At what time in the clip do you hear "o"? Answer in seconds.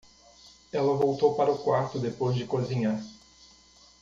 1.51-1.59